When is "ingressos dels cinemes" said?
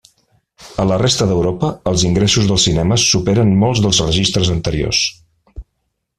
2.09-3.05